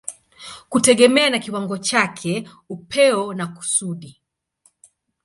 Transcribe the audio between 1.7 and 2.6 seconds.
chake,